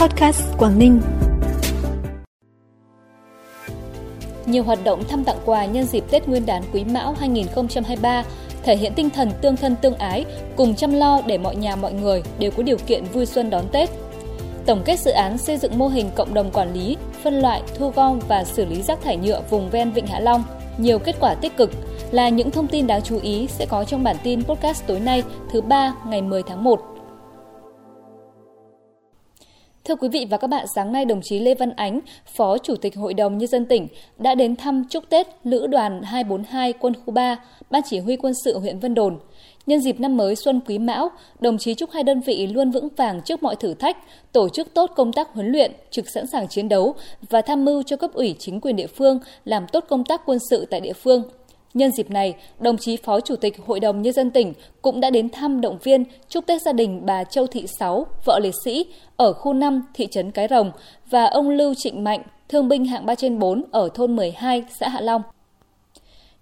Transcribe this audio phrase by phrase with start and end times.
[0.00, 1.00] Podcast Quảng Ninh.
[4.46, 8.24] Nhiều hoạt động thăm tặng quà nhân dịp Tết Nguyên đán Quý Mão 2023
[8.62, 10.24] thể hiện tinh thần tương thân tương ái,
[10.56, 13.64] cùng chăm lo để mọi nhà mọi người đều có điều kiện vui xuân đón
[13.72, 13.90] Tết.
[14.66, 17.90] Tổng kết dự án xây dựng mô hình cộng đồng quản lý, phân loại, thu
[17.90, 20.44] gom và xử lý rác thải nhựa vùng ven Vịnh Hạ Long,
[20.78, 21.70] nhiều kết quả tích cực
[22.10, 25.22] là những thông tin đáng chú ý sẽ có trong bản tin podcast tối nay
[25.52, 26.99] thứ ba ngày 10 tháng 1.
[29.84, 32.76] Thưa quý vị và các bạn, sáng nay đồng chí Lê Văn Ánh, Phó Chủ
[32.76, 33.88] tịch Hội đồng Nhân dân tỉnh
[34.18, 37.36] đã đến thăm chúc Tết Lữ đoàn 242 quân khu 3,
[37.70, 39.18] Ban Chỉ huy quân sự huyện Vân Đồn.
[39.66, 42.88] Nhân dịp năm mới Xuân Quý Mão, đồng chí chúc hai đơn vị luôn vững
[42.96, 43.96] vàng trước mọi thử thách,
[44.32, 46.94] tổ chức tốt công tác huấn luyện, trực sẵn sàng chiến đấu
[47.30, 50.38] và tham mưu cho cấp ủy chính quyền địa phương làm tốt công tác quân
[50.50, 51.22] sự tại địa phương,
[51.74, 54.52] Nhân dịp này, đồng chí Phó Chủ tịch Hội đồng Nhân dân tỉnh
[54.82, 58.38] cũng đã đến thăm động viên chúc Tết gia đình bà Châu Thị Sáu, vợ
[58.42, 60.70] liệt sĩ, ở khu 5 thị trấn Cái Rồng
[61.10, 64.88] và ông Lưu Trịnh Mạnh, thương binh hạng 3 trên 4 ở thôn 12, xã
[64.88, 65.22] Hạ Long.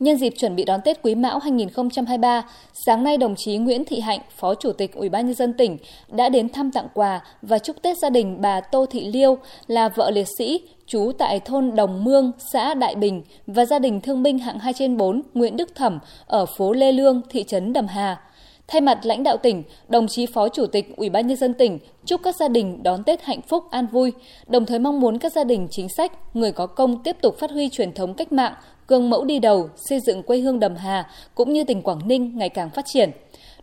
[0.00, 4.00] Nhân dịp chuẩn bị đón Tết Quý Mão 2023, sáng nay đồng chí Nguyễn Thị
[4.00, 7.58] Hạnh, Phó Chủ tịch Ủy ban nhân dân tỉnh đã đến thăm tặng quà và
[7.58, 11.76] chúc Tết gia đình bà Tô Thị Liêu là vợ liệt sĩ, trú tại thôn
[11.76, 15.56] Đồng Mương, xã Đại Bình và gia đình thương binh hạng 2 trên 4 Nguyễn
[15.56, 18.20] Đức Thẩm ở phố Lê Lương, thị trấn Đầm Hà.
[18.68, 21.78] Thay mặt lãnh đạo tỉnh, đồng chí Phó Chủ tịch Ủy ban nhân dân tỉnh
[22.04, 24.12] chúc các gia đình đón Tết hạnh phúc an vui,
[24.46, 27.50] đồng thời mong muốn các gia đình chính sách, người có công tiếp tục phát
[27.50, 28.52] huy truyền thống cách mạng,
[28.88, 32.38] gương mẫu đi đầu, xây dựng quê hương Đầm Hà cũng như tỉnh Quảng Ninh
[32.38, 33.10] ngày càng phát triển.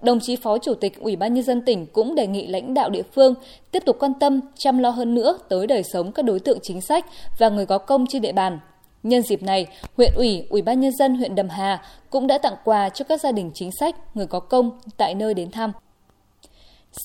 [0.01, 2.89] Đồng chí Phó Chủ tịch Ủy ban nhân dân tỉnh cũng đề nghị lãnh đạo
[2.89, 3.33] địa phương
[3.71, 6.81] tiếp tục quan tâm, chăm lo hơn nữa tới đời sống các đối tượng chính
[6.81, 7.05] sách
[7.39, 8.59] và người có công trên địa bàn.
[9.03, 12.55] Nhân dịp này, huyện ủy, Ủy ban nhân dân huyện Đầm Hà cũng đã tặng
[12.63, 15.71] quà cho các gia đình chính sách, người có công tại nơi đến thăm.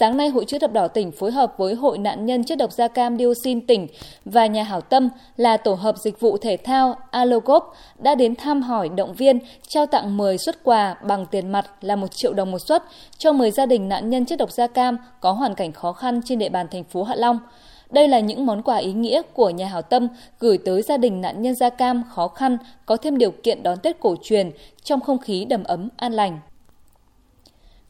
[0.01, 2.73] Sáng nay, Hội chữ thập đỏ tỉnh phối hợp với Hội nạn nhân chất độc
[2.73, 3.87] da cam dioxin tỉnh
[4.25, 7.63] và nhà hảo tâm là tổ hợp dịch vụ thể thao Alogop
[7.99, 9.39] đã đến thăm hỏi động viên
[9.69, 12.83] trao tặng 10 xuất quà bằng tiền mặt là 1 triệu đồng một suất
[13.19, 16.21] cho 10 gia đình nạn nhân chất độc da cam có hoàn cảnh khó khăn
[16.25, 17.39] trên địa bàn thành phố Hạ Long.
[17.91, 21.21] Đây là những món quà ý nghĩa của nhà hảo tâm gửi tới gia đình
[21.21, 24.51] nạn nhân da cam khó khăn có thêm điều kiện đón Tết cổ truyền
[24.83, 26.39] trong không khí đầm ấm an lành.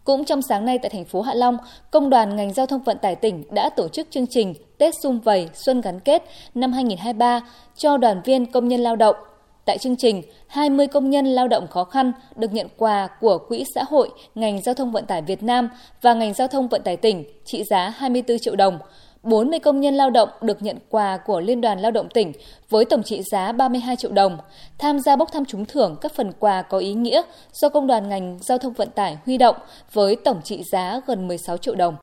[0.05, 1.57] Cũng trong sáng nay tại thành phố Hạ Long,
[1.91, 5.21] Công đoàn ngành giao thông vận tải tỉnh đã tổ chức chương trình Tết Xung
[5.21, 6.23] Vầy Xuân Gắn Kết
[6.55, 7.41] năm 2023
[7.77, 9.17] cho đoàn viên công nhân lao động.
[9.65, 13.65] Tại chương trình, 20 công nhân lao động khó khăn được nhận quà của Quỹ
[13.75, 15.69] xã hội ngành giao thông vận tải Việt Nam
[16.03, 18.79] và ngành giao thông vận tải tỉnh trị giá 24 triệu đồng.
[19.29, 22.33] 40 công nhân lao động được nhận quà của Liên đoàn Lao động tỉnh
[22.71, 24.39] với tổng trị giá 32 triệu đồng,
[24.79, 27.23] tham gia bốc thăm trúng thưởng các phần quà có ý nghĩa
[27.53, 29.57] do Công đoàn ngành giao thông vận tải huy động
[29.93, 31.95] với tổng trị giá gần 16 triệu đồng.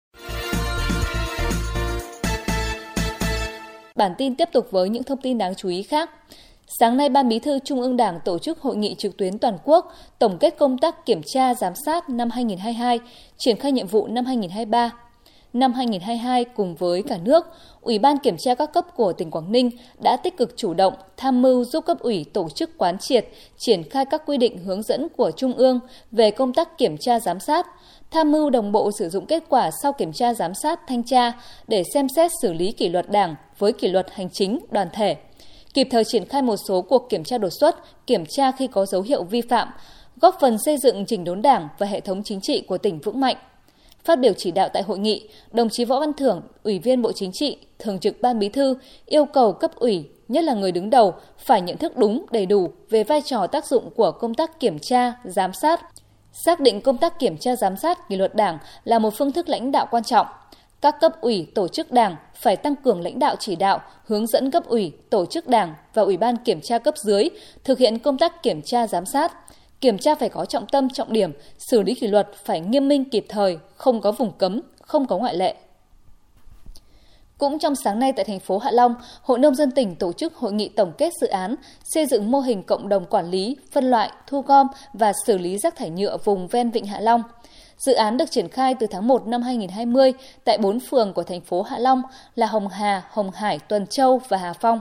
[3.96, 6.10] Bản tin tiếp tục với những thông tin đáng chú ý khác.
[6.80, 9.58] Sáng nay, Ban Bí thư Trung ương Đảng tổ chức hội nghị trực tuyến toàn
[9.64, 13.00] quốc tổng kết công tác kiểm tra giám sát năm 2022,
[13.38, 14.92] triển khai nhiệm vụ năm 2023
[15.56, 17.46] năm 2022 cùng với cả nước,
[17.82, 19.70] Ủy ban kiểm tra các cấp của tỉnh Quảng Ninh
[20.04, 23.28] đã tích cực chủ động tham mưu giúp cấp ủy tổ chức quán triệt,
[23.58, 25.80] triển khai các quy định hướng dẫn của Trung ương
[26.12, 27.68] về công tác kiểm tra giám sát,
[28.12, 31.32] tham mưu đồng bộ sử dụng kết quả sau kiểm tra giám sát thanh tra
[31.68, 35.16] để xem xét xử lý kỷ luật đảng với kỷ luật hành chính đoàn thể
[35.76, 37.76] kịp thời triển khai một số cuộc kiểm tra đột xuất,
[38.08, 39.68] kiểm tra khi có dấu hiệu vi phạm,
[40.22, 43.20] góp phần xây dựng chỉnh đốn đảng và hệ thống chính trị của tỉnh vững
[43.20, 43.36] mạnh.
[44.06, 47.12] Phát biểu chỉ đạo tại hội nghị, đồng chí Võ Văn Thưởng, Ủy viên Bộ
[47.12, 50.90] Chính trị, Thường trực Ban Bí thư yêu cầu cấp ủy, nhất là người đứng
[50.90, 54.60] đầu, phải nhận thức đúng, đầy đủ về vai trò tác dụng của công tác
[54.60, 55.82] kiểm tra, giám sát.
[56.32, 59.50] Xác định công tác kiểm tra giám sát kỷ luật đảng là một phương thức
[59.50, 60.28] lãnh đạo quan trọng.
[60.82, 64.52] Các cấp ủy, tổ chức đảng phải tăng cường lãnh đạo chỉ đạo, hướng dẫn
[64.52, 67.30] cấp ủy, tổ chức đảng và ủy ban kiểm tra cấp dưới
[67.64, 69.32] thực hiện công tác kiểm tra giám sát
[69.82, 73.10] Kiểm tra phải có trọng tâm, trọng điểm, xử lý kỷ luật phải nghiêm minh
[73.10, 75.56] kịp thời, không có vùng cấm, không có ngoại lệ.
[77.38, 80.36] Cũng trong sáng nay tại thành phố Hạ Long, Hội Nông dân tỉnh tổ chức
[80.36, 83.92] hội nghị tổng kết dự án xây dựng mô hình cộng đồng quản lý, phân
[83.92, 87.24] loại, thu gom và xử lý rác thải nhựa vùng ven Vịnh Hạ Long.
[87.78, 90.14] Dự án được triển khai từ tháng 1 năm 2020
[90.44, 92.02] tại bốn phường của thành phố Hạ Long
[92.36, 94.80] là Hồng Hà, Hồng Hải, Tuần Châu và Hà Phong.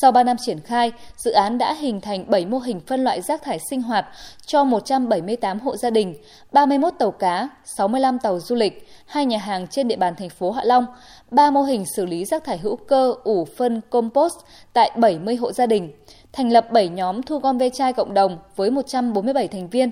[0.00, 3.20] Sau 3 năm triển khai, dự án đã hình thành 7 mô hình phân loại
[3.20, 4.06] rác thải sinh hoạt
[4.46, 6.14] cho 178 hộ gia đình,
[6.52, 10.50] 31 tàu cá, 65 tàu du lịch, hai nhà hàng trên địa bàn thành phố
[10.50, 10.86] Hạ Long,
[11.30, 14.34] 3 mô hình xử lý rác thải hữu cơ ủ phân compost
[14.72, 15.92] tại 70 hộ gia đình,
[16.32, 19.90] thành lập 7 nhóm thu gom ve chai cộng đồng với 147 thành viên.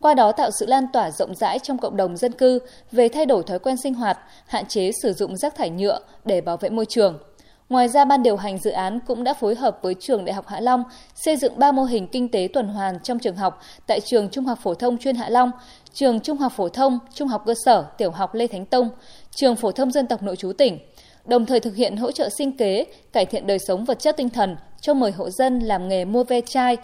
[0.00, 2.58] qua đó tạo sự lan tỏa rộng rãi trong cộng đồng dân cư
[2.92, 6.40] về thay đổi thói quen sinh hoạt, hạn chế sử dụng rác thải nhựa để
[6.40, 7.18] bảo vệ môi trường.
[7.68, 10.46] Ngoài ra, ban điều hành dự án cũng đã phối hợp với trường Đại học
[10.48, 10.84] Hạ Long
[11.14, 14.44] xây dựng 3 mô hình kinh tế tuần hoàn trong trường học tại trường Trung
[14.44, 15.50] học phổ thông chuyên Hạ Long,
[15.92, 18.88] trường Trung học phổ thông, Trung học cơ sở, Tiểu học Lê Thánh Tông,
[19.30, 20.78] trường phổ thông dân tộc nội trú tỉnh,
[21.24, 24.28] đồng thời thực hiện hỗ trợ sinh kế, cải thiện đời sống vật chất tinh
[24.28, 26.76] thần cho 10 hộ dân làm nghề mua ve chai,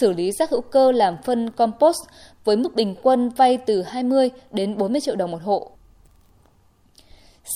[0.00, 1.98] xử lý rác hữu cơ làm phân compost
[2.44, 5.70] với mức bình quân vay từ 20 đến 40 triệu đồng một hộ.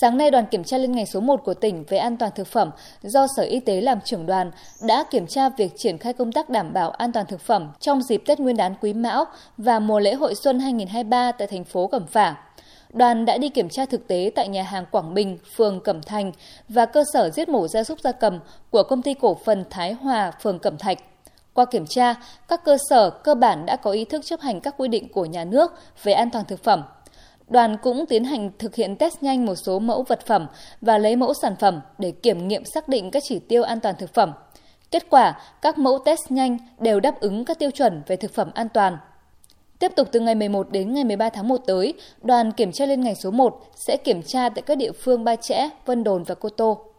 [0.00, 2.46] Sáng nay, đoàn kiểm tra liên ngành số 1 của tỉnh về an toàn thực
[2.46, 2.70] phẩm
[3.02, 4.50] do Sở Y tế làm trưởng đoàn
[4.86, 8.02] đã kiểm tra việc triển khai công tác đảm bảo an toàn thực phẩm trong
[8.02, 9.24] dịp Tết Nguyên đán Quý Mão
[9.56, 12.36] và mùa lễ hội xuân 2023 tại thành phố Cẩm Phả.
[12.92, 16.32] Đoàn đã đi kiểm tra thực tế tại nhà hàng Quảng Bình, phường Cẩm Thành
[16.68, 19.92] và cơ sở giết mổ gia súc gia cầm của công ty cổ phần Thái
[19.92, 20.98] Hòa, phường Cẩm Thạch.
[21.54, 22.14] Qua kiểm tra,
[22.48, 25.24] các cơ sở cơ bản đã có ý thức chấp hành các quy định của
[25.24, 26.82] nhà nước về an toàn thực phẩm.
[27.48, 30.46] Đoàn cũng tiến hành thực hiện test nhanh một số mẫu vật phẩm
[30.80, 33.94] và lấy mẫu sản phẩm để kiểm nghiệm xác định các chỉ tiêu an toàn
[33.98, 34.32] thực phẩm.
[34.90, 38.50] Kết quả, các mẫu test nhanh đều đáp ứng các tiêu chuẩn về thực phẩm
[38.54, 38.98] an toàn.
[39.78, 43.00] Tiếp tục từ ngày 11 đến ngày 13 tháng 1 tới, đoàn kiểm tra liên
[43.00, 46.34] ngành số 1 sẽ kiểm tra tại các địa phương Ba Chẽ, Vân Đồn và
[46.34, 46.93] Cô Tô.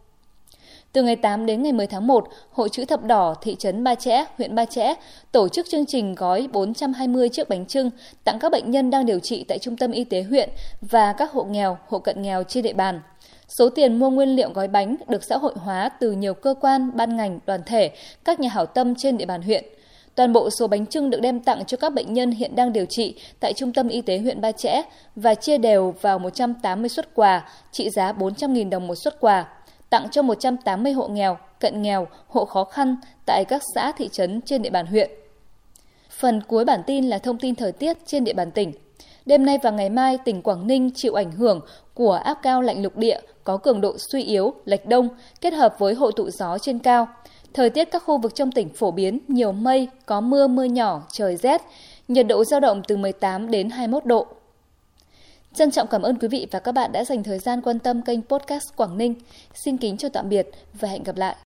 [0.96, 3.96] Từ ngày 8 đến ngày 10 tháng 1, Hội chữ thập đỏ thị trấn Ba
[3.96, 4.94] Chẽ, huyện Ba Chẽ
[5.32, 7.90] tổ chức chương trình gói 420 chiếc bánh trưng
[8.24, 10.50] tặng các bệnh nhân đang điều trị tại trung tâm y tế huyện
[10.82, 13.02] và các hộ nghèo, hộ cận nghèo trên địa bàn.
[13.48, 16.92] Số tiền mua nguyên liệu gói bánh được xã hội hóa từ nhiều cơ quan,
[16.96, 17.92] ban ngành, đoàn thể,
[18.26, 19.66] các nhà hảo tâm trên địa bàn huyện.
[20.16, 22.86] Toàn bộ số bánh trưng được đem tặng cho các bệnh nhân hiện đang điều
[22.86, 24.82] trị tại Trung tâm Y tế huyện Ba Chẽ
[25.16, 29.46] và chia đều vào 180 suất quà, trị giá 400.000 đồng một suất quà,
[29.96, 32.96] tặng cho 180 hộ nghèo, cận nghèo, hộ khó khăn
[33.26, 35.12] tại các xã thị trấn trên địa bàn huyện.
[36.10, 38.72] Phần cuối bản tin là thông tin thời tiết trên địa bàn tỉnh.
[39.26, 41.62] Đêm nay và ngày mai, tỉnh Quảng Ninh chịu ảnh hưởng
[41.94, 45.10] của áp cao lạnh lục địa có cường độ suy yếu, lệch đông,
[45.42, 47.08] kết hợp với hội tụ gió trên cao.
[47.54, 51.02] Thời tiết các khu vực trong tỉnh phổ biến nhiều mây, có mưa mưa nhỏ,
[51.12, 51.62] trời rét,
[52.08, 54.28] nhiệt độ dao động từ 18 đến 21 độ.
[55.56, 58.02] Trân trọng cảm ơn quý vị và các bạn đã dành thời gian quan tâm
[58.02, 59.16] kênh podcast Quảng Ninh.
[59.54, 61.36] Xin kính chào tạm biệt và hẹn gặp lại.